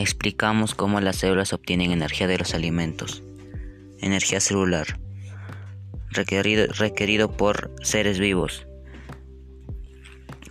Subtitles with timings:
[0.00, 3.22] explicamos cómo las células obtienen energía de los alimentos.
[4.00, 4.98] Energía celular,
[6.10, 8.66] requerido, requerido por seres vivos,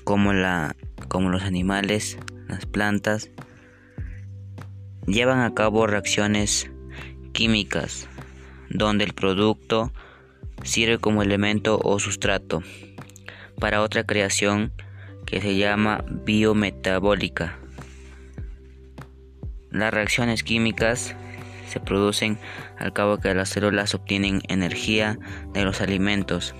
[0.04, 0.76] como, la,
[1.08, 2.18] como los animales,
[2.48, 3.30] las plantas,
[5.08, 6.70] llevan a cabo reacciones
[7.34, 8.08] químicas
[8.70, 9.92] donde el producto
[10.64, 12.62] sirve como elemento o sustrato
[13.60, 14.72] para otra creación
[15.26, 17.60] que se llama biometabólica.
[19.72, 21.16] Las reacciones químicas
[21.68, 22.40] se producen
[22.80, 25.20] al cabo que las células obtienen energía
[25.54, 26.56] de los alimentos.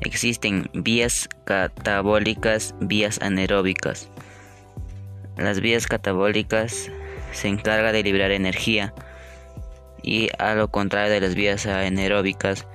[0.00, 4.08] Existen vías catabólicas, vías anaeróbicas.
[5.36, 6.90] Las vías catabólicas
[7.32, 8.94] se encargan de liberar energía
[10.02, 12.66] y a lo contrario de las vías anaeróbicas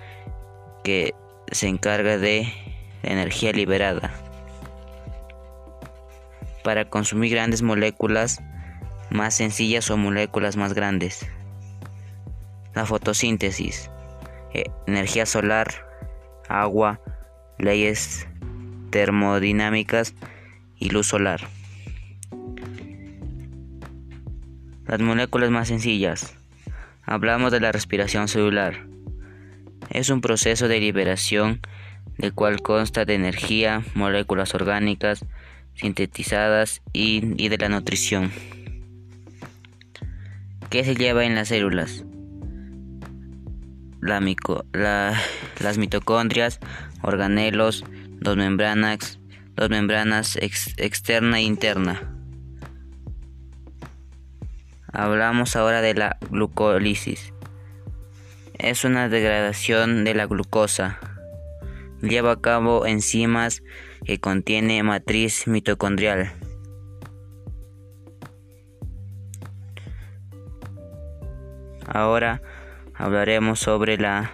[0.83, 1.15] que
[1.51, 2.47] se encarga de
[3.01, 4.13] energía liberada.
[6.63, 8.39] Para consumir grandes moléculas
[9.13, 11.25] más sencillas o moléculas más grandes.
[12.75, 13.89] La fotosíntesis,
[14.53, 15.87] eh, energía solar,
[16.49, 16.99] agua,
[17.59, 18.27] leyes
[18.89, 20.15] termodinámicas
[20.77, 21.41] y luz solar.
[24.87, 26.35] Las moléculas más sencillas.
[27.03, 28.85] Hablamos de la respiración celular.
[29.89, 31.61] Es un proceso de liberación
[32.17, 35.25] del cual consta de energía, moléculas orgánicas
[35.75, 38.31] sintetizadas y, de la nutrición.
[40.73, 42.03] ¿Qué se lleva en las células?
[44.01, 46.59] las mitocondrias,
[47.03, 47.85] organelos,
[48.19, 49.19] dos membranas,
[49.55, 52.01] dos membranas externa e interna.
[54.91, 57.35] Hablamos ahora de la glucólisis.
[58.57, 60.97] Es una degradación de la glucosa.
[62.01, 63.61] Lleva a cabo enzimas
[64.05, 66.33] que contiene matriz mitocondrial.
[71.87, 72.41] Ahora
[72.93, 74.33] hablaremos sobre la,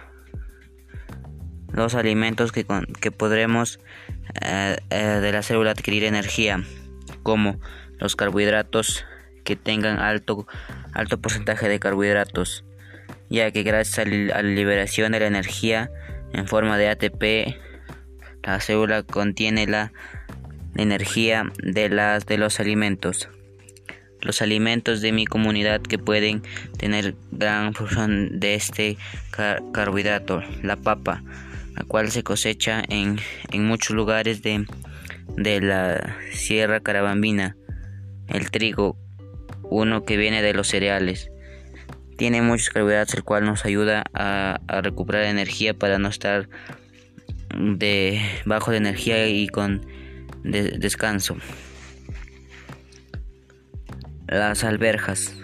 [1.72, 2.66] los alimentos que,
[3.00, 3.80] que podremos
[4.40, 6.62] eh, eh, de la célula adquirir energía,
[7.22, 7.60] como
[7.98, 9.04] los carbohidratos
[9.44, 10.46] que tengan alto,
[10.92, 12.64] alto porcentaje de carbohidratos,
[13.28, 15.90] ya que gracias a la liberación de la energía
[16.32, 17.56] en forma de ATP,
[18.42, 19.92] la célula contiene la
[20.76, 23.28] energía de, las, de los alimentos.
[24.22, 26.42] Los alimentos de mi comunidad que pueden
[26.76, 28.96] tener gran función de este
[29.72, 31.22] carbohidrato, la papa,
[31.76, 33.18] la cual se cosecha en,
[33.52, 34.66] en muchos lugares de,
[35.36, 37.56] de la Sierra Carabambina,
[38.28, 38.96] el trigo,
[39.70, 41.30] uno que viene de los cereales.
[42.16, 46.48] Tiene muchos carbohidratos, el cual nos ayuda a, recuperar energía para no estar
[47.56, 49.86] de bajo de energía y con
[50.42, 51.36] descanso.
[54.30, 55.34] Las alberjas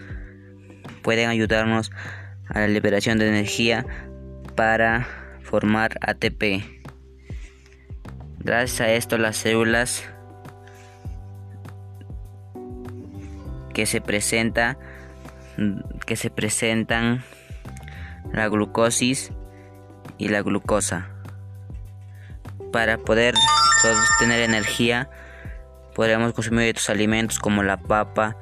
[1.03, 1.91] pueden ayudarnos
[2.49, 3.85] a la liberación de energía
[4.55, 5.09] para
[5.43, 6.63] formar ATP.
[8.39, 10.05] Gracias a esto las células
[13.75, 14.79] que se presenta
[16.07, 17.25] que se presentan
[18.33, 19.33] la glucosis
[20.17, 21.09] y la glucosa.
[22.73, 23.35] Para poder
[24.21, 25.11] tener energía,
[25.93, 28.37] podemos consumir estos alimentos como la papa,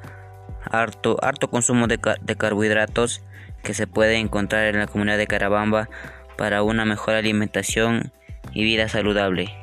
[0.71, 3.21] harto, harto consumo de, de carbohidratos
[3.63, 5.89] que se puede encontrar en la comunidad de Carabamba
[6.37, 8.11] para una mejor alimentación
[8.53, 9.55] y vida saludable.